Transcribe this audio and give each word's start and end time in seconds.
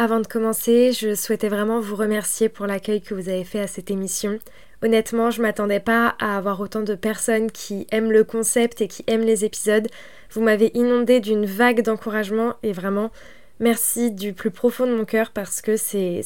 Avant 0.00 0.20
de 0.20 0.28
commencer, 0.28 0.92
je 0.92 1.16
souhaitais 1.16 1.48
vraiment 1.48 1.80
vous 1.80 1.96
remercier 1.96 2.48
pour 2.48 2.68
l'accueil 2.68 3.00
que 3.00 3.14
vous 3.14 3.28
avez 3.28 3.42
fait 3.42 3.58
à 3.58 3.66
cette 3.66 3.90
émission. 3.90 4.38
Honnêtement, 4.80 5.32
je 5.32 5.42
m'attendais 5.42 5.80
pas 5.80 6.14
à 6.20 6.36
avoir 6.36 6.60
autant 6.60 6.82
de 6.82 6.94
personnes 6.94 7.50
qui 7.50 7.88
aiment 7.90 8.12
le 8.12 8.22
concept 8.22 8.80
et 8.80 8.86
qui 8.86 9.02
aiment 9.08 9.24
les 9.24 9.44
épisodes. 9.44 9.88
Vous 10.30 10.40
m'avez 10.40 10.70
inondé 10.74 11.18
d'une 11.18 11.46
vague 11.46 11.82
d'encouragement 11.82 12.54
et 12.62 12.72
vraiment 12.72 13.10
merci 13.58 14.12
du 14.12 14.34
plus 14.34 14.52
profond 14.52 14.86
de 14.86 14.94
mon 14.94 15.04
cœur 15.04 15.32
parce 15.32 15.60
que 15.60 15.76
c'est 15.76 16.22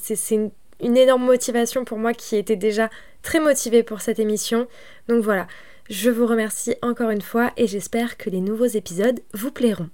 une 0.83 0.97
énorme 0.99 1.25
motivation 1.25 1.87
pour 1.87 1.97
moi 1.97 2.13
qui 2.13 2.37
était 2.37 2.57
déjà 2.57 2.91
très 3.23 3.41
motivée 3.41 3.83
pour 3.83 4.03
cette 4.03 4.19
émission. 4.19 4.69
Donc 5.09 5.25
voilà, 5.25 5.47
je 5.89 6.11
vous 6.11 6.27
remercie 6.27 6.77
encore 6.83 7.09
une 7.09 7.23
fois 7.23 7.53
et 7.57 7.67
j'espère 7.67 8.19
que 8.19 8.29
les 8.29 8.43
nouveaux 8.43 8.67
épisodes 8.67 9.21
vous 9.33 9.51
plairont. 9.51 9.89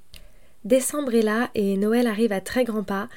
Décembre 0.64 1.14
est 1.14 1.22
là 1.22 1.50
et 1.54 1.76
Noël 1.76 2.08
arrive 2.08 2.32
à 2.32 2.40
très 2.40 2.64
grands 2.64 2.82
pas. 2.82 3.08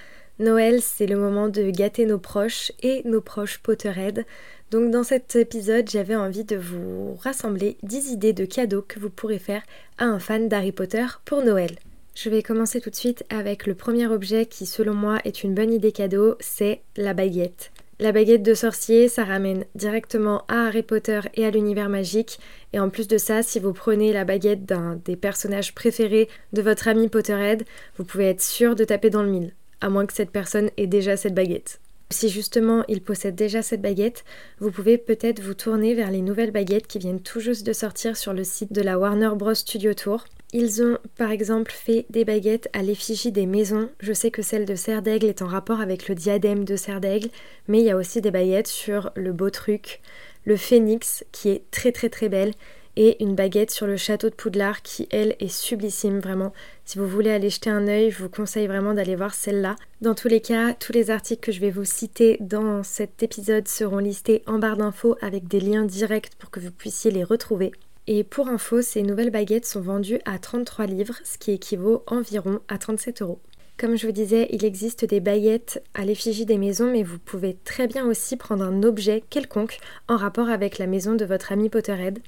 Noël, 0.41 0.81
c'est 0.81 1.05
le 1.05 1.17
moment 1.17 1.49
de 1.49 1.69
gâter 1.69 2.07
nos 2.07 2.17
proches 2.17 2.71
et 2.81 3.03
nos 3.05 3.21
proches 3.21 3.59
Potterhead. 3.59 4.25
Donc 4.71 4.89
dans 4.89 5.03
cet 5.03 5.35
épisode, 5.35 5.87
j'avais 5.87 6.15
envie 6.15 6.43
de 6.43 6.55
vous 6.55 7.15
rassembler 7.21 7.77
10 7.83 8.11
idées 8.13 8.33
de 8.33 8.45
cadeaux 8.45 8.81
que 8.81 8.99
vous 8.99 9.11
pourrez 9.11 9.37
faire 9.37 9.61
à 9.99 10.05
un 10.05 10.17
fan 10.17 10.49
d'Harry 10.49 10.71
Potter 10.71 11.05
pour 11.25 11.43
Noël. 11.43 11.77
Je 12.15 12.31
vais 12.31 12.41
commencer 12.41 12.81
tout 12.81 12.89
de 12.89 12.95
suite 12.95 13.23
avec 13.29 13.67
le 13.67 13.75
premier 13.75 14.07
objet 14.07 14.47
qui 14.47 14.65
selon 14.65 14.95
moi 14.95 15.19
est 15.25 15.43
une 15.43 15.53
bonne 15.53 15.71
idée 15.71 15.91
cadeau, 15.91 16.37
c'est 16.39 16.81
la 16.97 17.13
baguette. 17.13 17.71
La 17.99 18.11
baguette 18.11 18.41
de 18.41 18.55
sorcier, 18.55 19.09
ça 19.09 19.23
ramène 19.23 19.65
directement 19.75 20.43
à 20.47 20.65
Harry 20.65 20.81
Potter 20.81 21.19
et 21.35 21.45
à 21.45 21.51
l'univers 21.51 21.87
magique. 21.87 22.39
Et 22.73 22.79
en 22.79 22.89
plus 22.89 23.07
de 23.07 23.19
ça, 23.19 23.43
si 23.43 23.59
vous 23.59 23.73
prenez 23.73 24.11
la 24.11 24.25
baguette 24.25 24.65
d'un 24.65 24.99
des 25.05 25.15
personnages 25.15 25.75
préférés 25.75 26.27
de 26.51 26.63
votre 26.63 26.87
ami 26.87 27.09
Potterhead, 27.09 27.63
vous 27.97 28.05
pouvez 28.05 28.25
être 28.25 28.41
sûr 28.41 28.75
de 28.75 28.83
taper 28.85 29.11
dans 29.11 29.21
le 29.21 29.29
mille, 29.29 29.53
à 29.81 29.89
moins 29.89 30.05
que 30.05 30.13
cette 30.13 30.31
personne 30.31 30.69
ait 30.77 30.87
déjà 30.87 31.17
cette 31.17 31.33
baguette. 31.33 31.79
Si 32.11 32.27
justement 32.27 32.83
il 32.89 33.01
possède 33.01 33.35
déjà 33.35 33.61
cette 33.61 33.81
baguette, 33.81 34.25
vous 34.59 34.69
pouvez 34.69 34.97
peut-être 34.97 35.41
vous 35.41 35.53
tourner 35.53 35.93
vers 35.95 36.11
les 36.11 36.21
nouvelles 36.21 36.51
baguettes 36.51 36.87
qui 36.87 36.99
viennent 36.99 37.21
tout 37.21 37.39
juste 37.39 37.65
de 37.65 37.71
sortir 37.71 38.17
sur 38.17 38.33
le 38.33 38.43
site 38.43 38.73
de 38.73 38.81
la 38.81 38.99
Warner 38.99 39.31
Bros 39.35 39.53
Studio 39.53 39.93
Tour. 39.93 40.25
Ils 40.51 40.83
ont 40.83 40.97
par 41.15 41.31
exemple 41.31 41.71
fait 41.71 42.05
des 42.09 42.25
baguettes 42.25 42.67
à 42.73 42.83
l'effigie 42.83 43.31
des 43.31 43.45
maisons. 43.45 43.89
Je 44.01 44.11
sais 44.11 44.29
que 44.29 44.41
celle 44.41 44.65
de 44.65 44.75
Serre 44.75 45.01
d'Aigle 45.01 45.27
est 45.27 45.41
en 45.41 45.47
rapport 45.47 45.79
avec 45.79 46.09
le 46.09 46.15
diadème 46.15 46.65
de 46.65 46.75
Serre 46.75 46.99
d'Aigle, 46.99 47.29
mais 47.69 47.79
il 47.79 47.85
y 47.85 47.91
a 47.91 47.95
aussi 47.95 48.19
des 48.19 48.31
baguettes 48.31 48.67
sur 48.67 49.11
le 49.15 49.31
beau 49.31 49.49
truc, 49.49 50.01
le 50.43 50.57
phénix 50.57 51.23
qui 51.31 51.47
est 51.47 51.63
très 51.71 51.93
très 51.93 52.09
très 52.09 52.27
belle 52.27 52.51
et 52.95 53.23
une 53.23 53.35
baguette 53.35 53.71
sur 53.71 53.87
le 53.87 53.97
château 53.97 54.29
de 54.29 54.35
Poudlard 54.35 54.81
qui 54.81 55.07
elle 55.11 55.35
est 55.39 55.47
sublissime 55.47 56.19
vraiment. 56.19 56.53
Si 56.85 56.97
vous 56.97 57.07
voulez 57.07 57.31
aller 57.31 57.49
jeter 57.49 57.69
un 57.69 57.87
œil, 57.87 58.11
je 58.11 58.21
vous 58.21 58.29
conseille 58.29 58.67
vraiment 58.67 58.93
d'aller 58.93 59.15
voir 59.15 59.33
celle-là. 59.33 59.75
Dans 60.01 60.15
tous 60.15 60.27
les 60.27 60.41
cas, 60.41 60.73
tous 60.73 60.93
les 60.93 61.09
articles 61.09 61.41
que 61.41 61.51
je 61.51 61.61
vais 61.61 61.71
vous 61.71 61.85
citer 61.85 62.37
dans 62.39 62.83
cet 62.83 63.23
épisode 63.23 63.67
seront 63.67 63.99
listés 63.99 64.43
en 64.47 64.59
barre 64.59 64.77
d'infos 64.77 65.15
avec 65.21 65.47
des 65.47 65.59
liens 65.59 65.85
directs 65.85 66.31
pour 66.37 66.49
que 66.49 66.59
vous 66.59 66.71
puissiez 66.71 67.11
les 67.11 67.23
retrouver. 67.23 67.71
Et 68.07 68.23
pour 68.23 68.47
info, 68.47 68.81
ces 68.81 69.03
nouvelles 69.03 69.29
baguettes 69.29 69.65
sont 69.65 69.81
vendues 69.81 70.19
à 70.25 70.39
33 70.39 70.87
livres, 70.87 71.15
ce 71.23 71.37
qui 71.37 71.51
équivaut 71.51 72.03
environ 72.07 72.59
à 72.67 72.77
37 72.77 73.21
euros. 73.21 73.39
Comme 73.77 73.95
je 73.95 74.05
vous 74.05 74.11
disais, 74.11 74.47
il 74.51 74.65
existe 74.65 75.05
des 75.05 75.19
baguettes 75.19 75.83
à 75.93 76.03
l'effigie 76.05 76.45
des 76.45 76.57
maisons, 76.57 76.91
mais 76.91 77.03
vous 77.03 77.19
pouvez 77.19 77.57
très 77.63 77.87
bien 77.87 78.05
aussi 78.05 78.37
prendre 78.37 78.63
un 78.63 78.83
objet 78.83 79.23
quelconque 79.29 79.79
en 80.07 80.17
rapport 80.17 80.49
avec 80.49 80.77
la 80.77 80.87
maison 80.87 81.15
de 81.15 81.25
votre 81.25 81.51
ami 81.51 81.69
Potterhead. 81.69 82.19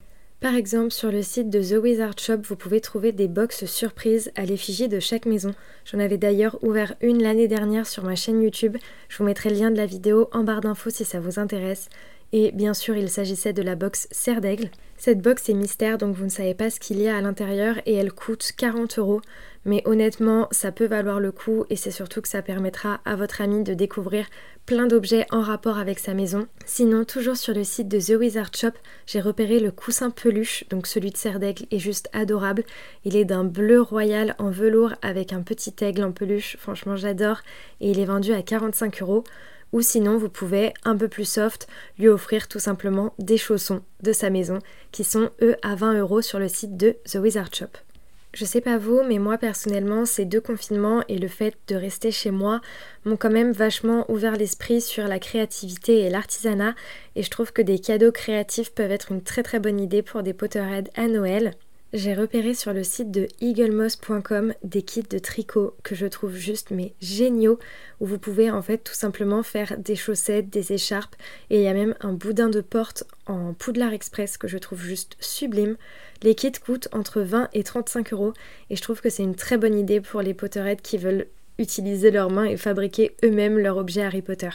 Par 0.43 0.55
exemple, 0.55 0.91
sur 0.91 1.09
le 1.09 1.21
site 1.21 1.49
de 1.49 1.63
The 1.63 1.81
Wizard 1.81 2.19
Shop, 2.19 2.39
vous 2.43 2.57
pouvez 2.57 2.81
trouver 2.81 3.13
des 3.13 3.29
box 3.29 3.63
surprises 3.63 4.29
à 4.35 4.43
l'effigie 4.43 4.89
de 4.89 4.99
chaque 4.99 5.25
maison. 5.25 5.55
J'en 5.85 5.99
avais 5.99 6.17
d'ailleurs 6.17 6.61
ouvert 6.61 6.95
une 6.99 7.23
l'année 7.23 7.47
dernière 7.47 7.87
sur 7.87 8.03
ma 8.03 8.15
chaîne 8.15 8.41
YouTube. 8.41 8.75
Je 9.07 9.17
vous 9.17 9.23
mettrai 9.23 9.51
le 9.51 9.55
lien 9.55 9.71
de 9.71 9.77
la 9.77 9.85
vidéo 9.85 10.27
en 10.33 10.43
barre 10.43 10.59
d'infos 10.59 10.89
si 10.89 11.05
ça 11.05 11.21
vous 11.21 11.39
intéresse. 11.39 11.87
Et 12.33 12.51
bien 12.51 12.73
sûr, 12.73 12.97
il 12.97 13.09
s'agissait 13.09 13.53
de 13.53 13.61
la 13.61 13.75
box 13.75 14.09
Serre 14.11 14.41
d'Aigle. 14.41 14.69
Cette 14.97 15.21
box 15.21 15.47
est 15.47 15.53
mystère, 15.53 15.97
donc 15.97 16.13
vous 16.13 16.25
ne 16.25 16.29
savez 16.29 16.55
pas 16.55 16.69
ce 16.69 16.81
qu'il 16.81 16.99
y 16.99 17.07
a 17.07 17.15
à 17.15 17.21
l'intérieur 17.21 17.77
et 17.85 17.93
elle 17.93 18.11
coûte 18.11 18.51
40 18.57 18.99
euros. 18.99 19.21
Mais 19.65 19.81
honnêtement, 19.85 20.47
ça 20.51 20.71
peut 20.71 20.87
valoir 20.87 21.19
le 21.19 21.31
coup 21.31 21.65
et 21.69 21.75
c'est 21.75 21.91
surtout 21.91 22.21
que 22.21 22.27
ça 22.27 22.41
permettra 22.41 22.99
à 23.05 23.15
votre 23.15 23.41
ami 23.41 23.63
de 23.63 23.73
découvrir 23.73 24.25
plein 24.65 24.87
d'objets 24.87 25.25
en 25.31 25.41
rapport 25.41 25.77
avec 25.77 25.99
sa 25.99 26.13
maison. 26.13 26.47
Sinon, 26.65 27.05
toujours 27.05 27.37
sur 27.37 27.53
le 27.53 27.63
site 27.63 27.87
de 27.87 27.99
The 27.99 28.19
Wizard 28.19 28.53
Shop, 28.53 28.73
j'ai 29.05 29.21
repéré 29.21 29.59
le 29.59 29.71
coussin 29.71 30.09
peluche, 30.09 30.65
donc 30.69 30.87
celui 30.87 31.11
de 31.11 31.17
serre 31.17 31.39
d'aigle 31.39 31.65
est 31.71 31.79
juste 31.79 32.09
adorable. 32.11 32.63
Il 33.05 33.15
est 33.15 33.25
d'un 33.25 33.45
bleu 33.45 33.81
royal 33.81 34.35
en 34.37 34.49
velours 34.49 34.93
avec 35.01 35.31
un 35.31 35.41
petit 35.41 35.73
aigle 35.81 36.03
en 36.03 36.11
peluche, 36.11 36.57
franchement 36.59 36.97
j'adore, 36.97 37.41
et 37.79 37.89
il 37.91 37.99
est 37.99 38.05
vendu 38.05 38.33
à 38.33 38.41
45 38.41 39.01
euros 39.01 39.23
ou 39.71 39.81
sinon 39.81 40.17
vous 40.17 40.29
pouvez, 40.29 40.71
un 40.85 40.95
peu 40.95 41.07
plus 41.07 41.25
soft, 41.25 41.67
lui 41.97 42.07
offrir 42.07 42.47
tout 42.47 42.59
simplement 42.59 43.13
des 43.17 43.37
chaussons 43.37 43.81
de 44.03 44.13
sa 44.13 44.29
maison 44.29 44.59
qui 44.91 45.03
sont 45.03 45.31
eux 45.41 45.55
à 45.63 45.75
20 45.75 45.99
euros 45.99 46.21
sur 46.21 46.37
le 46.37 46.47
site 46.47 46.77
de 46.77 46.95
The 47.11 47.15
Wizard 47.15 47.53
Shop. 47.53 47.92
Je 48.33 48.45
sais 48.45 48.61
pas 48.61 48.79
vous, 48.79 49.03
mais 49.03 49.19
moi 49.19 49.37
personnellement, 49.37 50.05
ces 50.05 50.25
deux 50.25 50.41
confinements 50.41 51.03
et 51.07 51.19
le 51.19 51.27
fait 51.27 51.55
de 51.67 51.75
rester 51.75 52.11
chez 52.11 52.31
moi 52.31 52.61
m'ont 53.05 53.15
quand 53.15 53.29
même 53.29 53.51
vachement 53.51 54.09
ouvert 54.09 54.35
l'esprit 54.35 54.81
sur 54.81 55.07
la 55.07 55.19
créativité 55.19 55.99
et 55.99 56.09
l'artisanat, 56.09 56.73
et 57.15 57.21
je 57.21 57.29
trouve 57.29 57.53
que 57.53 57.61
des 57.61 57.77
cadeaux 57.77 58.11
créatifs 58.11 58.73
peuvent 58.73 58.91
être 58.91 59.11
une 59.11 59.21
très 59.21 59.43
très 59.43 59.59
bonne 59.59 59.79
idée 59.79 60.01
pour 60.01 60.23
des 60.23 60.33
Potterhead 60.33 60.89
à 60.95 61.07
Noël. 61.07 61.53
J'ai 61.93 62.15
repéré 62.15 62.55
sur 62.55 62.73
le 62.73 62.83
site 62.83 63.11
de 63.11 63.27
eaglemoss.com 63.39 64.55
des 64.63 64.81
kits 64.81 65.03
de 65.07 65.19
tricot 65.19 65.75
que 65.83 65.93
je 65.93 66.07
trouve 66.07 66.35
juste 66.35 66.71
mais 66.71 66.95
géniaux 67.01 67.59
où 67.99 68.07
vous 68.07 68.17
pouvez 68.17 68.49
en 68.49 68.63
fait 68.63 68.79
tout 68.79 68.95
simplement 68.95 69.43
faire 69.43 69.77
des 69.77 69.95
chaussettes, 69.95 70.49
des 70.49 70.73
écharpes 70.73 71.15
et 71.51 71.57
il 71.57 71.61
y 71.61 71.67
a 71.67 71.73
même 71.75 71.93
un 72.01 72.13
boudin 72.13 72.49
de 72.49 72.61
porte 72.61 73.03
en 73.27 73.53
Poudlard 73.53 73.93
Express 73.93 74.37
que 74.39 74.47
je 74.47 74.57
trouve 74.57 74.81
juste 74.81 75.17
sublime. 75.19 75.77
Les 76.23 76.33
kits 76.33 76.51
coûtent 76.51 76.87
entre 76.93 77.21
20 77.21 77.49
et 77.53 77.63
35 77.63 78.11
euros 78.13 78.33
et 78.71 78.75
je 78.75 78.81
trouve 78.81 78.99
que 78.99 79.11
c'est 79.11 79.21
une 79.21 79.35
très 79.35 79.59
bonne 79.59 79.77
idée 79.77 80.01
pour 80.01 80.23
les 80.23 80.33
potterettes 80.33 80.81
qui 80.81 80.97
veulent 80.97 81.27
utiliser 81.59 82.09
leurs 82.09 82.31
mains 82.31 82.45
et 82.45 82.57
fabriquer 82.57 83.15
eux-mêmes 83.23 83.59
leur 83.59 83.77
objet 83.77 84.01
Harry 84.01 84.23
Potter. 84.23 84.49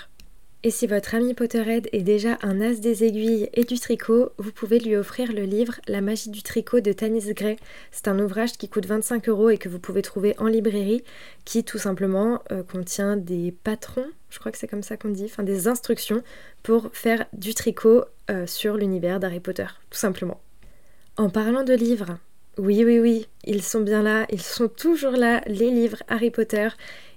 Et 0.65 0.73
si 0.73 0.89
votre 0.89 1.15
ami 1.15 1.35
Potterhead 1.35 1.89
est 1.93 2.03
déjà 2.03 2.37
un 2.43 2.61
as 2.61 2.81
des 2.81 3.05
aiguilles 3.05 3.49
et 3.55 3.63
du 3.63 3.79
tricot, 3.79 4.33
vous 4.39 4.51
pouvez 4.51 4.81
lui 4.81 4.97
offrir 4.97 5.33
le 5.33 5.43
livre 5.43 5.75
La 5.87 6.01
magie 6.01 6.31
du 6.31 6.43
tricot 6.43 6.81
de 6.81 6.93
Tanis 6.93 7.33
Gray. 7.33 7.57
C'est 7.93 8.09
un 8.09 8.19
ouvrage 8.19 8.55
qui 8.55 8.69
coûte 8.69 8.87
25 8.87 9.29
euros 9.29 9.51
et 9.51 9.59
que 9.59 9.69
vous 9.69 9.79
pouvez 9.79 10.03
trouver 10.03 10.35
en 10.39 10.49
librairie, 10.49 11.05
qui 11.45 11.63
tout 11.63 11.79
simplement 11.79 12.43
euh, 12.51 12.65
contient 12.65 13.17
des 13.17 13.55
patrons, 13.63 14.07
je 14.31 14.41
crois 14.41 14.51
que 14.51 14.59
c'est 14.59 14.67
comme 14.67 14.83
ça 14.83 14.97
qu'on 14.97 15.11
dit, 15.11 15.27
enfin 15.27 15.45
des 15.45 15.69
instructions 15.69 16.25
pour 16.65 16.91
faire 16.93 17.27
du 17.33 17.55
tricot 17.55 18.03
euh, 18.29 18.45
sur 18.49 18.77
l'univers 18.77 19.21
d'Harry 19.21 19.39
Potter, 19.39 19.67
tout 19.91 19.99
simplement. 19.99 20.41
En 21.17 21.31
parlant 21.31 21.63
de 21.63 21.75
livres, 21.75 22.19
oui, 22.59 22.85
oui, 22.85 22.99
oui, 22.99 23.27
ils 23.45 23.63
sont 23.63 23.81
bien 23.81 24.03
là, 24.03 24.27
ils 24.31 24.43
sont 24.43 24.69
toujours 24.69 25.13
là, 25.13 25.43
les 25.47 25.71
livres 25.71 26.03
Harry 26.09 26.31
Potter. 26.31 26.69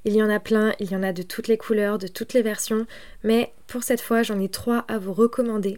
Il 0.05 0.15
y 0.15 0.21
en 0.21 0.29
a 0.29 0.39
plein, 0.39 0.73
il 0.79 0.91
y 0.91 0.95
en 0.95 1.03
a 1.03 1.13
de 1.13 1.23
toutes 1.23 1.47
les 1.47 1.57
couleurs, 1.57 1.97
de 1.97 2.07
toutes 2.07 2.33
les 2.33 2.41
versions, 2.41 2.85
mais 3.23 3.51
pour 3.67 3.83
cette 3.83 4.01
fois 4.01 4.23
j'en 4.23 4.39
ai 4.39 4.49
trois 4.49 4.85
à 4.87 4.99
vous 4.99 5.13
recommander. 5.13 5.77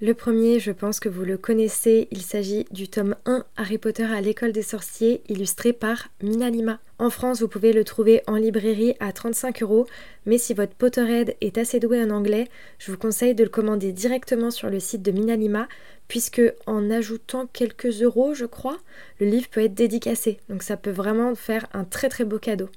Le 0.00 0.14
premier, 0.14 0.58
je 0.58 0.72
pense 0.72 0.98
que 0.98 1.08
vous 1.08 1.24
le 1.24 1.38
connaissez, 1.38 2.08
il 2.10 2.22
s'agit 2.22 2.66
du 2.72 2.88
tome 2.88 3.14
1 3.24 3.44
Harry 3.56 3.78
Potter 3.78 4.04
à 4.04 4.20
l'école 4.20 4.52
des 4.52 4.62
sorciers, 4.62 5.22
illustré 5.28 5.72
par 5.72 6.08
Minalima. 6.20 6.80
En 7.04 7.10
France, 7.10 7.42
vous 7.42 7.48
pouvez 7.48 7.74
le 7.74 7.84
trouver 7.84 8.22
en 8.26 8.36
librairie 8.36 8.94
à 8.98 9.12
35 9.12 9.62
euros, 9.62 9.86
mais 10.24 10.38
si 10.38 10.54
votre 10.54 10.72
Potterhead 10.72 11.36
est 11.42 11.58
assez 11.58 11.78
doué 11.78 12.02
en 12.02 12.08
anglais, 12.08 12.48
je 12.78 12.90
vous 12.90 12.96
conseille 12.96 13.34
de 13.34 13.44
le 13.44 13.50
commander 13.50 13.92
directement 13.92 14.50
sur 14.50 14.70
le 14.70 14.80
site 14.80 15.02
de 15.02 15.10
Minalima, 15.10 15.68
puisque 16.08 16.40
en 16.64 16.90
ajoutant 16.90 17.46
quelques 17.52 18.00
euros, 18.00 18.32
je 18.32 18.46
crois, 18.46 18.78
le 19.20 19.26
livre 19.26 19.48
peut 19.50 19.62
être 19.62 19.74
dédicacé, 19.74 20.38
donc 20.48 20.62
ça 20.62 20.78
peut 20.78 20.90
vraiment 20.90 21.34
faire 21.34 21.66
un 21.74 21.84
très 21.84 22.08
très 22.08 22.24
beau 22.24 22.38
cadeau. 22.38 22.70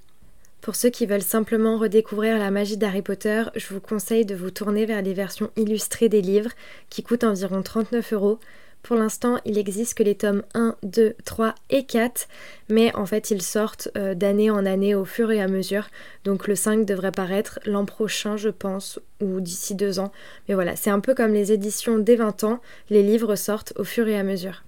Pour 0.60 0.76
ceux 0.76 0.90
qui 0.90 1.06
veulent 1.06 1.22
simplement 1.22 1.78
redécouvrir 1.78 2.38
la 2.38 2.52
magie 2.52 2.76
d'Harry 2.76 3.04
Potter, 3.04 3.44
je 3.56 3.74
vous 3.74 3.80
conseille 3.80 4.26
de 4.26 4.36
vous 4.36 4.52
tourner 4.52 4.86
vers 4.86 5.02
les 5.02 5.14
versions 5.14 5.52
illustrées 5.56 6.10
des 6.10 6.22
livres 6.22 6.52
qui 6.90 7.02
coûtent 7.02 7.24
environ 7.24 7.62
39 7.62 8.12
euros. 8.12 8.40
Pour 8.88 8.96
l'instant, 8.96 9.38
il 9.44 9.58
existe 9.58 9.96
que 9.96 10.04
les 10.04 10.16
tomes 10.16 10.44
1, 10.54 10.78
2, 10.82 11.16
3 11.26 11.56
et 11.70 11.84
4, 11.84 12.30
mais 12.70 12.96
en 12.96 13.06
fait 13.06 13.32
ils 13.32 13.42
sortent 13.42 13.90
euh, 13.98 14.16
d'année 14.16 14.50
en 14.50 14.66
année 14.66 14.96
au 14.96 15.04
fur 15.04 15.30
et 15.30 15.42
à 15.42 15.50
mesure. 15.50 15.90
Donc 16.24 16.48
le 16.48 16.56
5 16.56 16.86
devrait 16.86 17.12
paraître 17.12 17.60
l'an 17.66 17.84
prochain, 17.84 18.38
je 18.38 18.48
pense, 18.48 19.02
ou 19.20 19.42
d'ici 19.42 19.76
deux 19.76 20.00
ans. 20.00 20.14
Mais 20.48 20.56
voilà, 20.56 20.78
c'est 20.78 20.90
un 20.90 21.02
peu 21.02 21.16
comme 21.16 21.34
les 21.34 21.52
éditions 21.52 21.98
des 21.98 22.16
20 22.16 22.46
ans, 22.46 22.62
les 22.90 23.04
livres 23.04 23.36
sortent 23.36 23.74
au 23.76 23.84
fur 23.84 24.08
et 24.08 24.18
à 24.18 24.24
mesure. 24.24 24.64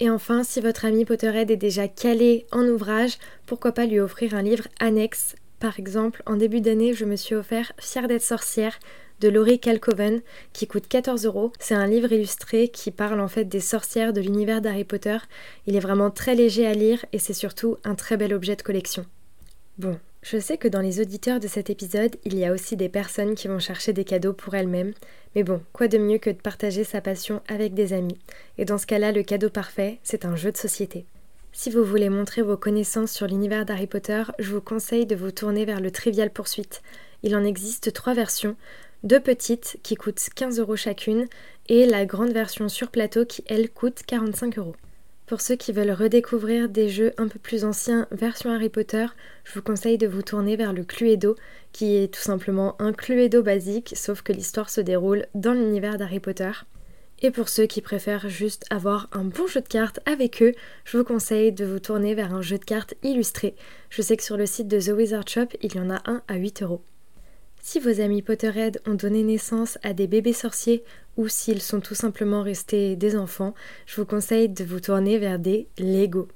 Et 0.00 0.10
enfin, 0.10 0.42
si 0.42 0.60
votre 0.60 0.84
ami 0.84 1.06
Potterhead 1.06 1.50
est 1.50 1.56
déjà 1.56 1.88
calé 1.88 2.44
en 2.52 2.66
ouvrage, 2.66 3.16
pourquoi 3.46 3.72
pas 3.72 3.86
lui 3.86 4.00
offrir 4.00 4.34
un 4.34 4.42
livre 4.42 4.68
annexe? 4.80 5.34
Par 5.60 5.78
exemple, 5.78 6.22
en 6.26 6.36
début 6.36 6.60
d'année, 6.60 6.92
je 6.92 7.06
me 7.06 7.16
suis 7.16 7.34
offert 7.34 7.72
Fière 7.78 8.06
d'être 8.06 8.20
sorcière 8.20 8.78
de 9.20 9.28
Laurie 9.28 9.58
Calcoven 9.58 10.20
qui 10.52 10.66
coûte 10.66 10.88
14 10.88 11.26
euros. 11.26 11.52
C'est 11.58 11.74
un 11.74 11.86
livre 11.86 12.12
illustré 12.12 12.68
qui 12.68 12.90
parle 12.90 13.20
en 13.20 13.28
fait 13.28 13.44
des 13.44 13.60
sorcières 13.60 14.12
de 14.12 14.20
l'univers 14.20 14.60
d'Harry 14.60 14.84
Potter. 14.84 15.18
Il 15.66 15.76
est 15.76 15.80
vraiment 15.80 16.10
très 16.10 16.34
léger 16.34 16.66
à 16.66 16.74
lire 16.74 17.04
et 17.12 17.18
c'est 17.18 17.32
surtout 17.32 17.78
un 17.84 17.94
très 17.94 18.16
bel 18.16 18.34
objet 18.34 18.56
de 18.56 18.62
collection. 18.62 19.06
Bon, 19.78 19.98
je 20.22 20.38
sais 20.38 20.58
que 20.58 20.68
dans 20.68 20.80
les 20.80 21.00
auditeurs 21.00 21.38
de 21.38 21.46
cet 21.46 21.70
épisode, 21.70 22.16
il 22.24 22.36
y 22.36 22.44
a 22.44 22.52
aussi 22.52 22.76
des 22.76 22.88
personnes 22.88 23.34
qui 23.34 23.46
vont 23.46 23.58
chercher 23.58 23.92
des 23.92 24.04
cadeaux 24.04 24.32
pour 24.32 24.54
elles-mêmes, 24.54 24.92
mais 25.34 25.44
bon, 25.44 25.60
quoi 25.72 25.86
de 25.86 25.98
mieux 25.98 26.18
que 26.18 26.30
de 26.30 26.40
partager 26.40 26.82
sa 26.82 27.00
passion 27.00 27.42
avec 27.46 27.74
des 27.74 27.92
amis? 27.92 28.18
Et 28.58 28.64
dans 28.64 28.78
ce 28.78 28.86
cas-là, 28.86 29.12
le 29.12 29.22
cadeau 29.22 29.50
parfait, 29.50 29.98
c'est 30.02 30.24
un 30.24 30.34
jeu 30.34 30.50
de 30.50 30.56
société. 30.56 31.04
Si 31.52 31.70
vous 31.70 31.84
voulez 31.84 32.08
montrer 32.08 32.42
vos 32.42 32.56
connaissances 32.56 33.12
sur 33.12 33.26
l'univers 33.26 33.64
d'Harry 33.64 33.86
Potter, 33.86 34.22
je 34.38 34.52
vous 34.52 34.60
conseille 34.60 35.06
de 35.06 35.14
vous 35.14 35.30
tourner 35.30 35.64
vers 35.64 35.80
le 35.80 35.90
Trivial 35.90 36.30
Poursuite. 36.30 36.82
Il 37.22 37.36
en 37.36 37.44
existe 37.44 37.92
trois 37.92 38.12
versions, 38.12 38.56
deux 39.02 39.20
petites 39.20 39.78
qui 39.82 39.94
coûtent 39.94 40.28
15 40.34 40.58
euros 40.58 40.76
chacune 40.76 41.26
et 41.68 41.86
la 41.86 42.06
grande 42.06 42.32
version 42.32 42.68
sur 42.68 42.90
plateau 42.90 43.24
qui 43.24 43.44
elle 43.46 43.70
coûte 43.70 44.02
45 44.06 44.58
euros. 44.58 44.76
Pour 45.26 45.40
ceux 45.40 45.56
qui 45.56 45.72
veulent 45.72 45.90
redécouvrir 45.90 46.68
des 46.68 46.88
jeux 46.88 47.12
un 47.18 47.26
peu 47.26 47.40
plus 47.40 47.64
anciens 47.64 48.06
version 48.12 48.50
Harry 48.50 48.68
Potter, 48.68 49.06
je 49.42 49.54
vous 49.54 49.62
conseille 49.62 49.98
de 49.98 50.06
vous 50.06 50.22
tourner 50.22 50.54
vers 50.54 50.72
le 50.72 50.84
Cluedo 50.84 51.34
qui 51.72 51.96
est 51.96 52.14
tout 52.14 52.20
simplement 52.20 52.80
un 52.80 52.92
Cluedo 52.92 53.42
basique 53.42 53.94
sauf 53.96 54.22
que 54.22 54.32
l'histoire 54.32 54.70
se 54.70 54.80
déroule 54.80 55.26
dans 55.34 55.52
l'univers 55.52 55.98
d'Harry 55.98 56.20
Potter. 56.20 56.52
Et 57.22 57.30
pour 57.30 57.48
ceux 57.48 57.66
qui 57.66 57.80
préfèrent 57.80 58.28
juste 58.28 58.66
avoir 58.70 59.08
un 59.12 59.24
bon 59.24 59.46
jeu 59.46 59.62
de 59.62 59.68
cartes 59.68 60.00
avec 60.06 60.42
eux, 60.42 60.52
je 60.84 60.98
vous 60.98 61.04
conseille 61.04 61.50
de 61.50 61.64
vous 61.64 61.80
tourner 61.80 62.14
vers 62.14 62.32
un 62.32 62.42
jeu 62.42 62.58
de 62.58 62.64
cartes 62.64 62.94
illustré. 63.02 63.56
Je 63.90 64.02
sais 64.02 64.16
que 64.16 64.22
sur 64.22 64.36
le 64.36 64.46
site 64.46 64.68
de 64.68 64.80
The 64.80 64.96
Wizard 64.96 65.26
Shop, 65.26 65.48
il 65.62 65.74
y 65.74 65.80
en 65.80 65.90
a 65.90 66.02
un 66.04 66.22
à 66.28 66.36
8 66.36 66.62
euros. 66.62 66.82
Si 67.68 67.80
vos 67.80 68.00
amis 68.00 68.22
Potterhead 68.22 68.80
ont 68.86 68.94
donné 68.94 69.24
naissance 69.24 69.76
à 69.82 69.92
des 69.92 70.06
bébés 70.06 70.32
sorciers 70.32 70.84
ou 71.16 71.26
s'ils 71.26 71.60
sont 71.60 71.80
tout 71.80 71.96
simplement 71.96 72.42
restés 72.44 72.94
des 72.94 73.16
enfants, 73.16 73.54
je 73.86 73.96
vous 73.96 74.06
conseille 74.06 74.48
de 74.48 74.62
vous 74.62 74.78
tourner 74.78 75.18
vers 75.18 75.40
des 75.40 75.66
Lego. 75.76 76.28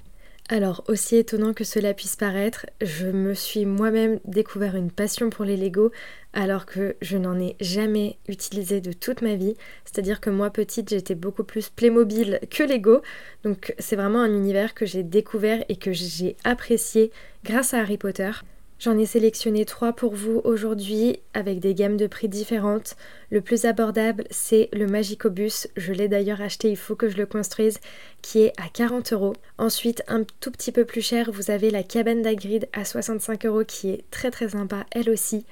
Alors, 0.49 0.83
aussi 0.89 1.15
étonnant 1.15 1.55
que 1.55 1.63
cela 1.63 1.95
puisse 1.95 2.17
paraître, 2.17 2.67
je 2.81 3.07
me 3.07 3.35
suis 3.35 3.65
moi-même 3.65 4.19
découvert 4.25 4.75
une 4.75 4.91
passion 4.91 5.31
pour 5.31 5.45
les 5.45 5.57
Lego 5.57 5.93
alors 6.33 6.67
que 6.67 6.97
je 7.01 7.17
n'en 7.17 7.39
ai 7.39 7.55
jamais 7.61 8.19
utilisé 8.27 8.81
de 8.81 8.93
toute 8.93 9.23
ma 9.23 9.37
vie. 9.37 9.55
C'est-à-dire 9.85 10.21
que 10.21 10.31
moi 10.31 10.51
petite, 10.51 10.91
j'étais 10.91 11.15
beaucoup 11.15 11.45
plus 11.45 11.69
Playmobil 11.69 12.41
que 12.51 12.65
Lego. 12.65 13.03
Donc, 13.45 13.73
c'est 13.79 13.95
vraiment 13.95 14.21
un 14.21 14.35
univers 14.35 14.75
que 14.75 14.85
j'ai 14.85 15.05
découvert 15.05 15.65
et 15.69 15.77
que 15.77 15.93
j'ai 15.93 16.35
apprécié 16.43 17.13
grâce 17.45 17.73
à 17.73 17.79
Harry 17.79 17.99
Potter. 17.99 18.33
J'en 18.81 18.97
ai 18.97 19.05
sélectionné 19.05 19.67
trois 19.67 19.93
pour 19.93 20.15
vous 20.15 20.41
aujourd'hui 20.43 21.21
avec 21.35 21.61
des 21.61 21.75
gammes 21.75 21.99
de 21.99 22.07
prix 22.07 22.31
différentes. 22.31 22.97
Le 23.31 23.43
plus 23.43 23.67
abordable, 23.67 24.25
c'est 24.31 24.71
le 24.73 24.87
Magicobus. 24.87 25.69
Je 25.77 25.93
l'ai 25.93 26.09
d'ailleurs 26.09 26.41
acheté, 26.41 26.71
il 26.71 26.79
faut 26.79 26.97
que 26.97 27.11
je 27.11 27.19
le 27.19 27.27
construise, 27.27 27.79
qui 28.23 28.41
est 28.41 28.55
à 28.57 28.71
40 28.73 29.13
euros. 29.13 29.35
Ensuite, 29.59 30.03
un 30.09 30.25
tout 30.41 30.51
petit 30.51 30.73
peu 30.73 30.87
plus 30.87 31.03
cher, 31.03 31.31
vous 31.31 31.51
avez 31.51 31.69
la 31.69 31.83
cabane 31.83 32.23
d'Agrid 32.23 32.71
à 32.73 32.87
65 32.87 33.45
euros 33.45 33.65
qui 33.67 33.91
est 33.91 34.05
très 34.11 34.31
très 34.31 34.49
sympa 34.49 34.87
elle 34.93 35.11
aussi. 35.11 35.45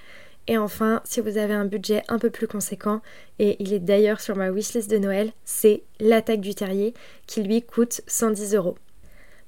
Et 0.47 0.57
enfin, 0.57 1.03
si 1.05 1.21
vous 1.21 1.37
avez 1.37 1.53
un 1.53 1.67
budget 1.67 2.05
un 2.09 2.19
peu 2.19 2.31
plus 2.31 2.49
conséquent, 2.49 3.03
et 3.39 3.63
il 3.63 3.75
est 3.75 3.79
d'ailleurs 3.79 4.23
sur 4.23 4.37
ma 4.37 4.51
wishlist 4.51 4.91
de 4.91 4.97
Noël, 4.97 5.33
c'est 5.45 5.83
l'attaque 6.01 6.41
du 6.41 6.55
terrier 6.55 6.95
qui 7.27 7.43
lui 7.43 7.61
coûte 7.61 8.01
110 8.07 8.55
euros. 8.55 8.79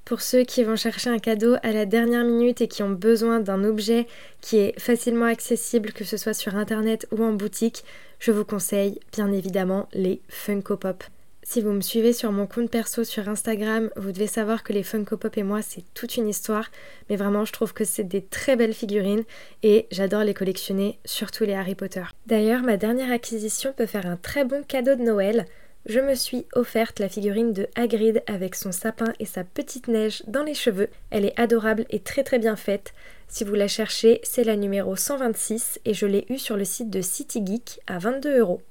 Pour 0.05 0.21
ceux 0.21 0.43
qui 0.43 0.63
vont 0.63 0.75
chercher 0.75 1.09
un 1.09 1.19
cadeau 1.19 1.55
à 1.63 1.71
la 1.71 1.85
dernière 1.85 2.23
minute 2.23 2.61
et 2.61 2.67
qui 2.67 2.83
ont 2.83 2.89
besoin 2.89 3.39
d'un 3.39 3.63
objet 3.63 4.07
qui 4.41 4.57
est 4.57 4.79
facilement 4.79 5.25
accessible, 5.25 5.93
que 5.93 6.03
ce 6.03 6.17
soit 6.17 6.33
sur 6.33 6.55
internet 6.55 7.07
ou 7.11 7.23
en 7.23 7.33
boutique, 7.33 7.83
je 8.19 8.31
vous 8.31 8.45
conseille 8.45 8.99
bien 9.13 9.31
évidemment 9.31 9.87
les 9.93 10.21
Funko 10.27 10.77
Pop. 10.77 11.03
Si 11.43 11.59
vous 11.59 11.71
me 11.71 11.81
suivez 11.81 12.13
sur 12.13 12.31
mon 12.31 12.45
compte 12.45 12.69
perso 12.69 13.03
sur 13.03 13.27
Instagram, 13.27 13.89
vous 13.95 14.11
devez 14.11 14.27
savoir 14.27 14.63
que 14.63 14.73
les 14.73 14.83
Funko 14.83 15.17
Pop 15.17 15.37
et 15.37 15.43
moi, 15.43 15.61
c'est 15.61 15.83
toute 15.93 16.15
une 16.15 16.29
histoire. 16.29 16.69
Mais 17.09 17.15
vraiment, 17.15 17.45
je 17.45 17.51
trouve 17.51 17.73
que 17.73 17.83
c'est 17.83 18.03
des 18.03 18.21
très 18.21 18.55
belles 18.55 18.75
figurines 18.75 19.23
et 19.63 19.87
j'adore 19.91 20.23
les 20.23 20.35
collectionner, 20.35 20.99
surtout 21.03 21.43
les 21.43 21.53
Harry 21.53 21.75
Potter. 21.75 22.03
D'ailleurs, 22.27 22.61
ma 22.61 22.77
dernière 22.77 23.11
acquisition 23.11 23.73
peut 23.75 23.87
faire 23.87 24.05
un 24.05 24.17
très 24.17 24.45
bon 24.45 24.63
cadeau 24.63 24.95
de 24.95 25.01
Noël 25.01 25.45
je 25.87 25.99
me 25.99 26.13
suis 26.13 26.45
offerte 26.53 26.99
la 26.99 27.09
figurine 27.09 27.53
de 27.53 27.67
Hagrid 27.75 28.21
avec 28.27 28.55
son 28.55 28.71
sapin 28.71 29.13
et 29.19 29.25
sa 29.25 29.43
petite 29.43 29.87
neige 29.87 30.21
dans 30.27 30.43
les 30.43 30.53
cheveux. 30.53 30.89
Elle 31.09 31.25
est 31.25 31.39
adorable 31.39 31.85
et 31.89 31.99
très 31.99 32.23
très 32.23 32.37
bien 32.37 32.55
faite. 32.55 32.93
Si 33.27 33.43
vous 33.43 33.55
la 33.55 33.67
cherchez, 33.67 34.21
c'est 34.23 34.43
la 34.43 34.57
numéro 34.57 34.95
126 34.95 35.79
et 35.85 35.93
je 35.93 36.05
l'ai 36.05 36.25
eue 36.29 36.37
sur 36.37 36.55
le 36.55 36.65
site 36.65 36.91
de 36.91 37.01
City 37.01 37.41
Geek 37.43 37.79
à 37.87 37.97
22 37.97 38.39
euros. 38.39 38.61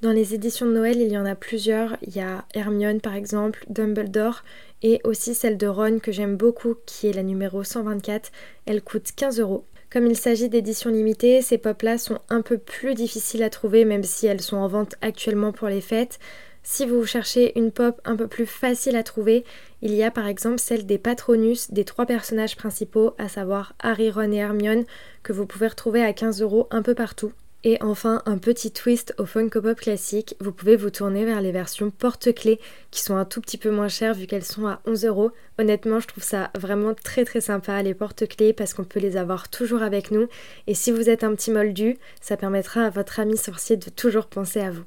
Dans 0.00 0.12
les 0.12 0.34
éditions 0.34 0.66
de 0.66 0.72
Noël, 0.72 1.00
il 1.00 1.12
y 1.12 1.18
en 1.18 1.26
a 1.26 1.34
plusieurs. 1.34 1.96
Il 2.02 2.16
y 2.16 2.20
a 2.20 2.44
Hermione 2.54 3.00
par 3.00 3.14
exemple, 3.14 3.64
Dumbledore 3.68 4.42
et 4.82 5.00
aussi 5.04 5.34
celle 5.34 5.58
de 5.58 5.66
Ron 5.66 5.98
que 5.98 6.12
j'aime 6.12 6.36
beaucoup 6.36 6.76
qui 6.86 7.08
est 7.08 7.12
la 7.12 7.22
numéro 7.22 7.62
124. 7.62 8.32
Elle 8.64 8.82
coûte 8.82 9.12
15 9.14 9.38
euros. 9.38 9.64
Comme 9.90 10.06
il 10.06 10.16
s'agit 10.16 10.48
d'éditions 10.48 10.90
limitées, 10.90 11.40
ces 11.40 11.58
pop-là 11.58 11.98
sont 11.98 12.18
un 12.28 12.42
peu 12.42 12.58
plus 12.58 12.94
difficiles 12.94 13.42
à 13.42 13.50
trouver 13.50 13.84
même 13.84 14.02
si 14.02 14.26
elles 14.26 14.40
sont 14.40 14.56
en 14.56 14.66
vente 14.66 14.94
actuellement 15.02 15.52
pour 15.52 15.68
les 15.68 15.80
fêtes. 15.80 16.18
Si 16.66 16.86
vous 16.86 17.04
cherchez 17.04 17.58
une 17.58 17.70
pop 17.70 18.00
un 18.06 18.16
peu 18.16 18.26
plus 18.26 18.46
facile 18.46 18.96
à 18.96 19.02
trouver, 19.02 19.44
il 19.82 19.92
y 19.92 20.02
a 20.02 20.10
par 20.10 20.26
exemple 20.26 20.58
celle 20.58 20.86
des 20.86 20.96
Patronus 20.96 21.70
des 21.70 21.84
trois 21.84 22.06
personnages 22.06 22.56
principaux, 22.56 23.14
à 23.18 23.28
savoir 23.28 23.74
Harry, 23.80 24.10
Ron 24.10 24.32
et 24.32 24.36
Hermione, 24.36 24.86
que 25.22 25.34
vous 25.34 25.44
pouvez 25.44 25.66
retrouver 25.66 26.02
à 26.02 26.14
15 26.14 26.40
euros 26.40 26.66
un 26.70 26.80
peu 26.80 26.94
partout. 26.94 27.32
Et 27.64 27.76
enfin, 27.82 28.22
un 28.24 28.38
petit 28.38 28.70
twist 28.70 29.14
au 29.18 29.26
Funko 29.26 29.60
Pop 29.60 29.78
classique, 29.78 30.36
vous 30.40 30.52
pouvez 30.52 30.76
vous 30.76 30.88
tourner 30.88 31.26
vers 31.26 31.42
les 31.42 31.52
versions 31.52 31.90
porte-clés 31.90 32.58
qui 32.90 33.02
sont 33.02 33.16
un 33.16 33.26
tout 33.26 33.42
petit 33.42 33.58
peu 33.58 33.70
moins 33.70 33.88
chères 33.88 34.14
vu 34.14 34.26
qu'elles 34.26 34.44
sont 34.44 34.66
à 34.66 34.80
11 34.86 35.04
euros. 35.04 35.32
Honnêtement, 35.58 36.00
je 36.00 36.06
trouve 36.06 36.24
ça 36.24 36.50
vraiment 36.58 36.94
très 36.94 37.26
très 37.26 37.42
sympa 37.42 37.82
les 37.82 37.94
porte-clés 37.94 38.54
parce 38.54 38.72
qu'on 38.72 38.84
peut 38.84 39.00
les 39.00 39.18
avoir 39.18 39.50
toujours 39.50 39.82
avec 39.82 40.10
nous. 40.10 40.28
Et 40.66 40.74
si 40.74 40.92
vous 40.92 41.10
êtes 41.10 41.24
un 41.24 41.34
petit 41.34 41.50
moldu, 41.50 41.98
ça 42.22 42.38
permettra 42.38 42.86
à 42.86 42.90
votre 42.90 43.20
ami 43.20 43.36
sorcier 43.36 43.76
de 43.76 43.90
toujours 43.90 44.26
penser 44.26 44.60
à 44.60 44.70
vous. 44.70 44.84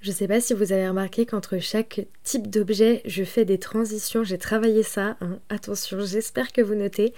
Je 0.00 0.12
sais 0.12 0.28
pas 0.28 0.40
si 0.40 0.54
vous 0.54 0.72
avez 0.72 0.88
remarqué 0.88 1.26
qu'entre 1.26 1.58
chaque 1.58 2.06
type 2.24 2.48
d'objet, 2.48 3.02
je 3.04 3.22
fais 3.22 3.44
des 3.44 3.58
transitions. 3.58 4.24
J'ai 4.24 4.38
travaillé 4.38 4.82
ça. 4.82 5.18
Hein. 5.20 5.38
Attention, 5.50 6.00
j'espère 6.00 6.52
que 6.52 6.62
vous 6.62 6.74
notez. 6.74 7.12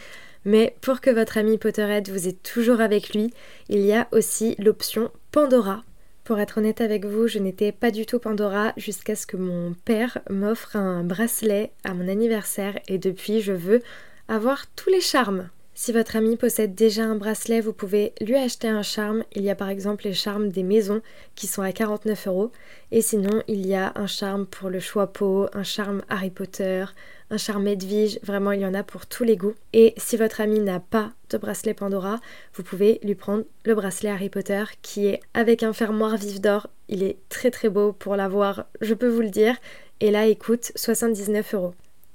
Mais 0.45 0.75
pour 0.81 1.01
que 1.01 1.11
votre 1.11 1.39
ami 1.39 1.59
Potterhead 1.59 2.09
vous 2.09 2.27
ait 2.27 2.33
toujours 2.33 2.81
avec 2.81 3.15
lui, 3.15 3.33
il 3.69 3.83
y 3.83 3.93
a 3.93 4.09
aussi 4.11 4.57
l'option 4.59 5.13
Pandora. 5.31 5.85
Pour 6.25 6.41
être 6.41 6.59
honnête 6.59 6.81
avec 6.81 7.05
vous, 7.05 7.29
je 7.29 7.39
n'étais 7.39 7.71
pas 7.71 7.93
du 7.93 8.05
tout 8.05 8.19
Pandora 8.19 8.73
jusqu'à 8.77 9.15
ce 9.15 9.27
que 9.27 9.37
mon 9.37 9.75
père 9.85 10.19
m'offre 10.29 10.75
un 10.75 11.05
bracelet 11.05 11.71
à 11.85 11.95
mon 11.95 12.09
anniversaire 12.09 12.81
et 12.89 12.99
depuis 12.99 13.41
je 13.41 13.53
veux 13.53 13.81
avoir 14.27 14.67
tous 14.75 14.91
les 14.91 15.01
charmes. 15.01 15.49
Si 15.75 15.91
votre 15.91 16.17
ami 16.17 16.37
possède 16.37 16.75
déjà 16.75 17.05
un 17.05 17.17
bracelet, 17.17 17.63
vous 17.63 17.73
pouvez 17.73 18.13
lui 18.21 18.37
acheter 18.37 18.69
un 18.69 18.83
charme. 18.83 19.25
Il 19.35 19.43
y 19.43 19.49
a 19.49 19.55
par 19.55 19.71
exemple 19.71 20.05
les 20.05 20.13
charmes 20.13 20.51
des 20.51 20.63
maisons 20.63 21.01
qui 21.35 21.47
sont 21.47 21.63
à 21.63 21.73
49 21.73 22.27
euros. 22.27 22.53
Et 22.91 23.01
sinon, 23.01 23.43
il 23.49 23.67
y 23.67 23.75
a 23.75 23.93
un 23.95 24.07
charme 24.07 24.45
pour 24.45 24.69
le 24.69 24.81
choix 24.81 25.07
peau, 25.07 25.47
un 25.55 25.63
charme 25.63 26.03
Harry 26.11 26.29
Potter, 26.29 26.85
un 27.31 27.39
charme 27.39 27.67
Edwige. 27.67 28.19
Vraiment, 28.23 28.53
il 28.53 28.61
y 28.61 28.67
en 28.67 28.75
a 28.75 28.83
pour 28.83 29.07
tous 29.07 29.25
les 29.25 29.39
goûts. 29.39 29.55
Et 29.73 29.95
si 29.97 30.19
votre 30.19 30.43
ami 30.43 30.61
n'a 30.61 30.79
pas 30.79 31.11
de 31.31 31.39
bracelet 31.39 31.73
Pandora, 31.73 32.21
vous 32.55 32.63
pouvez 32.63 33.01
lui 33.03 33.15
prendre 33.15 33.45
le 33.65 33.75
bracelet 33.75 34.11
Harry 34.11 34.29
Potter 34.29 34.65
qui 34.83 35.07
est 35.07 35.21
avec 35.33 35.63
un 35.63 35.73
fermoir 35.73 36.19
vif 36.19 36.39
d'or. 36.39 36.69
Il 36.91 37.03
est 37.03 37.17
très 37.31 37.51
très 37.51 37.71
beau 37.71 37.95
pour 37.95 38.15
l'avoir, 38.17 38.67
je 38.83 38.93
peux 38.93 39.09
vous 39.09 39.23
le 39.23 39.31
dire. 39.31 39.57
Et 40.01 40.11
là, 40.11 40.27
il 40.27 40.37
coûte 40.37 40.71
79 40.77 41.55
euros. 41.55 41.75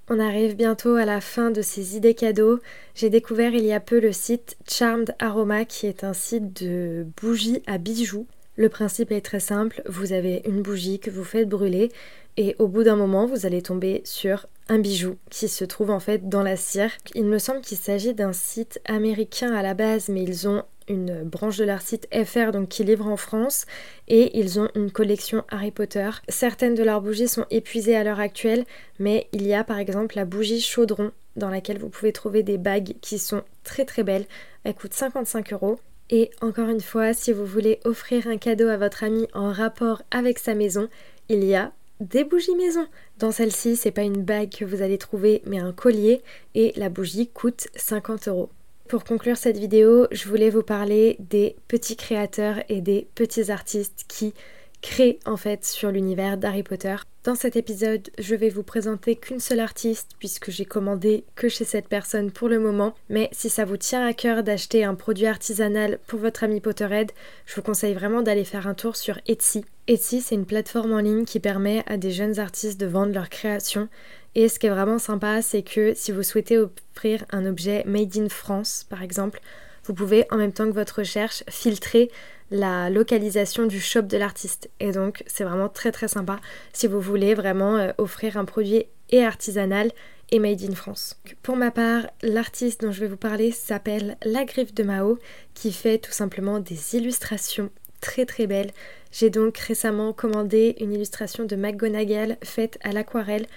On 0.09 0.19
arrive 0.19 0.55
bientôt 0.55 0.95
à 0.95 1.03
la 1.03 1.19
fin 1.19 1.51
de 1.51 1.61
ces 1.61 1.97
idées 1.97 2.13
cadeaux. 2.13 2.59
J'ai 2.95 3.09
découvert 3.09 3.53
il 3.53 3.65
y 3.65 3.73
a 3.73 3.81
peu 3.81 3.99
le 3.99 4.13
site 4.13 4.55
Charmed 4.65 5.13
Aroma 5.19 5.65
qui 5.65 5.85
est 5.85 6.05
un 6.05 6.13
site 6.13 6.63
de 6.63 7.05
bougies 7.21 7.61
à 7.67 7.77
bijoux. 7.77 8.25
Le 8.55 8.69
principe 8.69 9.11
est 9.11 9.19
très 9.21 9.41
simple, 9.41 9.81
vous 9.85 10.13
avez 10.13 10.43
une 10.45 10.61
bougie 10.61 10.99
que 10.99 11.11
vous 11.11 11.25
faites 11.25 11.49
brûler 11.49 11.91
et 12.37 12.55
au 12.57 12.67
bout 12.67 12.83
d'un 12.83 12.95
moment 12.95 13.25
vous 13.25 13.45
allez 13.45 13.61
tomber 13.61 14.01
sur 14.05 14.47
un 14.69 14.79
bijou 14.79 15.17
qui 15.29 15.49
se 15.49 15.65
trouve 15.65 15.89
en 15.89 15.99
fait 15.99 16.29
dans 16.29 16.41
la 16.41 16.55
cire. 16.55 16.91
Il 17.13 17.25
me 17.25 17.37
semble 17.37 17.59
qu'il 17.59 17.77
s'agit 17.77 18.13
d'un 18.13 18.33
site 18.33 18.79
américain 18.85 19.53
à 19.53 19.61
la 19.61 19.73
base 19.73 20.07
mais 20.07 20.23
ils 20.23 20.47
ont 20.47 20.63
une 20.87 21.23
branche 21.23 21.57
de 21.57 21.65
leur 21.65 21.81
site 21.81 22.07
FR 22.13 22.51
donc 22.51 22.69
qui 22.69 22.83
livre 22.83 23.07
en 23.07 23.17
France 23.17 23.65
et 24.07 24.37
ils 24.39 24.59
ont 24.59 24.69
une 24.75 24.91
collection 24.91 25.43
Harry 25.49 25.71
Potter. 25.71 26.09
Certaines 26.29 26.75
de 26.75 26.83
leurs 26.83 27.01
bougies 27.01 27.27
sont 27.27 27.45
épuisées 27.49 27.95
à 27.95 28.03
l'heure 28.03 28.19
actuelle, 28.19 28.65
mais 28.99 29.27
il 29.33 29.45
y 29.45 29.53
a 29.53 29.63
par 29.63 29.79
exemple 29.79 30.15
la 30.15 30.25
bougie 30.25 30.61
chaudron 30.61 31.11
dans 31.35 31.49
laquelle 31.49 31.79
vous 31.79 31.89
pouvez 31.89 32.11
trouver 32.11 32.43
des 32.43 32.57
bagues 32.57 32.95
qui 33.01 33.19
sont 33.19 33.43
très 33.63 33.85
très 33.85 34.03
belles. 34.03 34.25
Elle 34.63 34.73
coûte 34.73 34.93
55 34.93 35.53
euros. 35.53 35.79
Et 36.09 36.31
encore 36.41 36.69
une 36.69 36.81
fois, 36.81 37.13
si 37.13 37.33
vous 37.33 37.45
voulez 37.45 37.79
offrir 37.83 38.27
un 38.27 38.37
cadeau 38.37 38.69
à 38.69 38.77
votre 38.77 39.03
ami 39.03 39.27
en 39.33 39.51
rapport 39.51 40.03
avec 40.09 40.39
sa 40.39 40.55
maison, 40.55 40.87
il 41.27 41.43
y 41.43 41.53
a 41.53 41.73
des 41.99 42.23
bougies 42.23 42.55
maison. 42.55 42.87
Dans 43.19 43.31
celle-ci, 43.31 43.75
c'est 43.75 43.91
pas 43.91 44.03
une 44.03 44.23
bague 44.23 44.51
que 44.51 44.63
vous 44.63 44.81
allez 44.81 44.97
trouver, 44.97 45.41
mais 45.45 45.59
un 45.59 45.73
collier 45.73 46.21
et 46.55 46.71
la 46.77 46.89
bougie 46.89 47.27
coûte 47.27 47.67
50 47.75 48.29
euros. 48.29 48.49
Pour 48.87 49.03
conclure 49.03 49.35
cette 49.35 49.57
vidéo, 49.57 50.07
je 50.11 50.29
voulais 50.29 50.49
vous 50.49 50.63
parler 50.63 51.17
des 51.19 51.57
petits 51.67 51.97
créateurs 51.97 52.59
et 52.69 52.79
des 52.79 53.07
petits 53.15 53.51
artistes 53.51 54.05
qui 54.07 54.33
créent 54.81 55.19
en 55.25 55.35
fait 55.35 55.65
sur 55.65 55.91
l'univers 55.91 56.37
d'Harry 56.37 56.63
Potter. 56.63 56.95
Dans 57.25 57.35
cet 57.35 57.57
épisode, 57.57 58.09
je 58.17 58.35
vais 58.35 58.47
vous 58.47 58.63
présenter 58.63 59.17
qu'une 59.17 59.41
seule 59.41 59.59
artiste 59.59 60.11
puisque 60.19 60.51
j'ai 60.51 60.63
commandé 60.63 61.25
que 61.35 61.49
chez 61.49 61.65
cette 61.65 61.89
personne 61.89 62.31
pour 62.31 62.47
le 62.47 62.59
moment. 62.59 62.95
Mais 63.09 63.29
si 63.33 63.49
ça 63.49 63.65
vous 63.65 63.75
tient 63.75 64.05
à 64.05 64.13
cœur 64.13 64.43
d'acheter 64.43 64.85
un 64.85 64.95
produit 64.95 65.25
artisanal 65.25 65.99
pour 66.07 66.19
votre 66.19 66.45
ami 66.45 66.61
Potterhead, 66.61 67.11
je 67.45 67.55
vous 67.55 67.63
conseille 67.63 67.93
vraiment 67.93 68.21
d'aller 68.21 68.45
faire 68.45 68.67
un 68.67 68.73
tour 68.73 68.95
sur 68.95 69.19
Etsy. 69.27 69.65
Etsy, 69.87 70.19
c'est 70.19 70.35
une 70.35 70.45
plateforme 70.45 70.91
en 70.91 70.99
ligne 70.99 71.23
qui 71.23 71.39
permet 71.39 71.83
à 71.87 71.95
des 71.95 72.11
jeunes 72.11 72.39
artistes 72.39 72.79
de 72.79 72.85
vendre 72.85 73.13
leurs 73.13 73.29
créations. 73.29 73.87
Et 74.35 74.49
ce 74.49 74.59
qui 74.59 74.67
est 74.67 74.71
vraiment 74.71 74.99
sympa, 74.99 75.41
c'est 75.41 75.63
que 75.63 75.93
si 75.95 76.11
vous 76.11 76.23
souhaitez 76.23 76.57
offrir 76.57 77.23
un 77.31 77.45
objet 77.45 77.83
made 77.85 78.17
in 78.17 78.27
France, 78.27 78.85
par 78.89 79.01
exemple, 79.01 79.39
vous 79.85 79.93
pouvez 79.93 80.25
en 80.29 80.35
même 80.35 80.51
temps 80.51 80.65
que 80.65 80.73
votre 80.73 80.99
recherche 80.99 81.43
filtrer 81.49 82.11
la 82.51 82.89
localisation 82.89 83.65
du 83.65 83.79
shop 83.79 84.03
de 84.03 84.17
l'artiste. 84.17 84.69
Et 84.81 84.91
donc 84.91 85.23
c'est 85.25 85.45
vraiment 85.45 85.69
très 85.69 85.93
très 85.93 86.09
sympa 86.09 86.39
si 86.73 86.87
vous 86.87 86.99
voulez 86.99 87.33
vraiment 87.33 87.77
euh, 87.77 87.91
offrir 87.97 88.37
un 88.37 88.45
produit 88.45 88.85
et 89.09 89.23
artisanal 89.23 89.91
et 90.31 90.39
made 90.39 90.61
in 90.63 90.75
France. 90.75 91.17
Pour 91.41 91.55
ma 91.55 91.71
part, 91.71 92.07
l'artiste 92.21 92.81
dont 92.81 92.91
je 92.91 92.99
vais 92.99 93.07
vous 93.07 93.17
parler 93.17 93.51
s'appelle 93.51 94.17
La 94.23 94.43
Griffe 94.43 94.73
de 94.73 94.83
Mao 94.83 95.17
qui 95.53 95.71
fait 95.71 95.97
tout 95.97 96.11
simplement 96.11 96.59
des 96.59 96.95
illustrations 96.95 97.69
très 98.01 98.25
très 98.25 98.47
belles. 98.47 98.71
J'ai 99.11 99.29
donc 99.29 99.57
récemment 99.57 100.13
commandé 100.13 100.75
une 100.79 100.93
illustration 100.93 101.45
de 101.45 101.55
McGonagall 101.55 102.37
faite 102.43 102.77
à 102.81 102.91
l'aquarelle, 102.91 103.47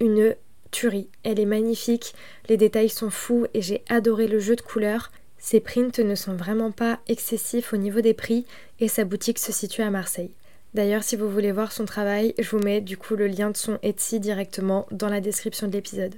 une 0.00 0.34
tuerie. 0.70 1.08
Elle 1.22 1.38
est 1.38 1.46
magnifique, 1.46 2.14
les 2.48 2.56
détails 2.56 2.88
sont 2.88 3.10
fous 3.10 3.46
et 3.54 3.62
j'ai 3.62 3.82
adoré 3.88 4.26
le 4.26 4.40
jeu 4.40 4.56
de 4.56 4.62
couleurs. 4.62 5.12
Ses 5.38 5.60
prints 5.60 5.98
ne 5.98 6.14
sont 6.14 6.34
vraiment 6.34 6.70
pas 6.70 7.00
excessifs 7.08 7.72
au 7.72 7.76
niveau 7.76 8.00
des 8.00 8.14
prix 8.14 8.46
et 8.80 8.88
sa 8.88 9.04
boutique 9.04 9.38
se 9.38 9.52
situe 9.52 9.82
à 9.82 9.90
Marseille. 9.90 10.30
D'ailleurs, 10.74 11.02
si 11.02 11.16
vous 11.16 11.28
voulez 11.28 11.52
voir 11.52 11.70
son 11.70 11.84
travail, 11.84 12.34
je 12.38 12.48
vous 12.48 12.62
mets 12.62 12.80
du 12.80 12.96
coup 12.96 13.14
le 13.14 13.26
lien 13.26 13.50
de 13.50 13.56
son 13.56 13.78
Etsy 13.82 14.20
directement 14.20 14.86
dans 14.90 15.08
la 15.08 15.20
description 15.20 15.66
de 15.66 15.72
l'épisode. 15.72 16.14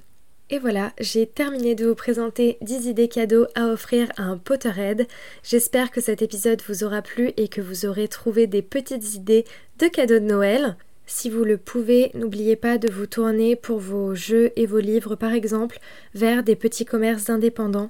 Et 0.51 0.59
voilà, 0.59 0.93
j'ai 0.99 1.25
terminé 1.25 1.73
de 1.73 1.87
vous 1.87 1.95
présenter 1.95 2.59
10 2.61 2.85
idées 2.85 3.07
cadeaux 3.07 3.47
à 3.55 3.65
offrir 3.69 4.11
à 4.15 4.23
un 4.23 4.37
Potterhead. 4.37 5.07
J'espère 5.43 5.89
que 5.89 6.01
cet 6.01 6.21
épisode 6.21 6.61
vous 6.67 6.83
aura 6.83 7.01
plu 7.01 7.31
et 7.35 7.47
que 7.47 7.61
vous 7.61 7.87
aurez 7.87 8.07
trouvé 8.07 8.45
des 8.45 8.61
petites 8.61 9.15
idées 9.15 9.43
de 9.79 9.87
cadeaux 9.87 10.19
de 10.19 10.25
Noël. 10.25 10.77
Si 11.07 11.31
vous 11.31 11.43
le 11.43 11.57
pouvez, 11.57 12.11
n'oubliez 12.13 12.55
pas 12.55 12.77
de 12.77 12.91
vous 12.91 13.07
tourner 13.07 13.55
pour 13.55 13.79
vos 13.79 14.13
jeux 14.13 14.51
et 14.55 14.67
vos 14.67 14.79
livres 14.79 15.15
par 15.15 15.33
exemple 15.33 15.79
vers 16.13 16.43
des 16.43 16.55
petits 16.55 16.85
commerces 16.85 17.31
indépendants. 17.31 17.89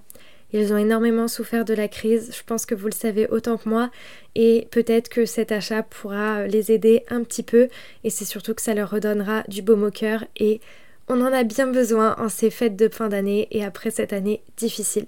Ils 0.54 0.72
ont 0.72 0.78
énormément 0.78 1.28
souffert 1.28 1.66
de 1.66 1.74
la 1.74 1.90
crise, 1.90 2.34
je 2.34 2.44
pense 2.46 2.66
que 2.66 2.76
vous 2.76 2.88
le 2.88 2.94
savez 2.94 3.28
autant 3.28 3.58
que 3.58 3.68
moi, 3.68 3.92
et 4.36 4.70
peut-être 4.72 5.10
que 5.10 5.26
cet 5.26 5.52
achat 5.52 5.84
pourra 5.84 6.48
les 6.48 6.72
aider 6.72 7.04
un 7.10 7.24
petit 7.24 7.44
peu, 7.44 7.68
et 8.06 8.10
c'est 8.10 8.24
surtout 8.24 8.54
que 8.54 8.62
ça 8.62 8.74
leur 8.74 8.92
redonnera 8.92 9.44
du 9.50 9.62
baume 9.62 9.84
au 9.84 9.92
cœur, 9.92 10.24
et 10.38 10.62
on 11.08 11.22
en 11.22 11.34
a 11.34 11.44
bien 11.44 11.68
besoin 11.68 12.16
en 12.18 12.30
ces 12.30 12.50
fêtes 12.50 12.76
de 12.76 12.90
fin 12.90 13.10
d'année 13.10 13.48
et 13.52 13.64
après 13.64 13.92
cette 13.92 14.14
année 14.14 14.44
difficile. 14.58 15.06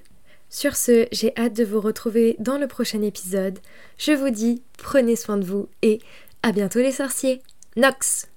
Sur 0.49 0.75
ce, 0.75 1.07
j'ai 1.11 1.33
hâte 1.37 1.53
de 1.53 1.65
vous 1.65 1.81
retrouver 1.81 2.35
dans 2.39 2.57
le 2.57 2.67
prochain 2.67 3.01
épisode. 3.01 3.59
Je 3.97 4.13
vous 4.13 4.29
dis, 4.29 4.61
prenez 4.77 5.15
soin 5.15 5.37
de 5.37 5.45
vous 5.45 5.67
et 5.81 5.99
à 6.43 6.51
bientôt 6.51 6.79
les 6.79 6.91
sorciers. 6.91 7.41
Nox 7.75 8.27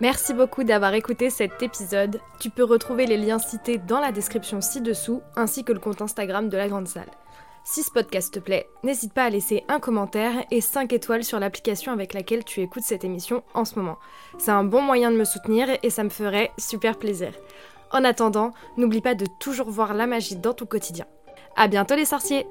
Merci 0.00 0.34
beaucoup 0.34 0.64
d'avoir 0.64 0.94
écouté 0.94 1.30
cet 1.30 1.62
épisode. 1.62 2.20
Tu 2.38 2.50
peux 2.50 2.64
retrouver 2.64 3.06
les 3.06 3.16
liens 3.16 3.38
cités 3.38 3.78
dans 3.78 4.00
la 4.00 4.12
description 4.12 4.60
ci-dessous, 4.60 5.22
ainsi 5.34 5.64
que 5.64 5.72
le 5.72 5.78
compte 5.78 6.02
Instagram 6.02 6.48
de 6.48 6.56
la 6.56 6.68
Grande 6.68 6.88
Salle. 6.88 7.10
Si 7.66 7.82
ce 7.82 7.90
podcast 7.90 8.34
te 8.34 8.38
plaît, 8.38 8.68
n'hésite 8.82 9.14
pas 9.14 9.24
à 9.24 9.30
laisser 9.30 9.64
un 9.68 9.80
commentaire 9.80 10.44
et 10.50 10.60
5 10.60 10.92
étoiles 10.92 11.24
sur 11.24 11.40
l'application 11.40 11.92
avec 11.92 12.12
laquelle 12.12 12.44
tu 12.44 12.60
écoutes 12.60 12.82
cette 12.82 13.04
émission 13.04 13.42
en 13.54 13.64
ce 13.64 13.76
moment. 13.78 13.96
C'est 14.36 14.50
un 14.50 14.64
bon 14.64 14.82
moyen 14.82 15.10
de 15.10 15.16
me 15.16 15.24
soutenir 15.24 15.68
et 15.82 15.88
ça 15.88 16.04
me 16.04 16.10
ferait 16.10 16.50
super 16.58 16.98
plaisir. 16.98 17.32
En 17.90 18.04
attendant, 18.04 18.52
n'oublie 18.76 19.00
pas 19.00 19.14
de 19.14 19.24
toujours 19.40 19.70
voir 19.70 19.94
la 19.94 20.06
magie 20.06 20.36
dans 20.36 20.52
ton 20.52 20.66
quotidien. 20.66 21.06
À 21.56 21.66
bientôt 21.66 21.94
les 21.94 22.04
sorciers! 22.04 22.46